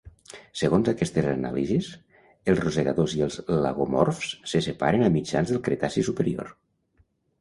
[0.59, 1.89] Segons aquestes anàlisis,
[2.53, 6.51] els rosegadors i els lagomorfs se separaren a mitjans del Cretaci superior.